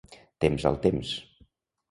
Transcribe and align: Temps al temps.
Temps 0.45 0.65
al 0.69 0.79
temps. 0.87 1.13